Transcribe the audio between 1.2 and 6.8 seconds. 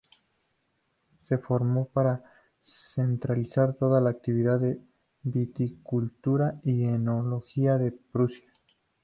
Se formó para centralizar toda la actividad de viticultura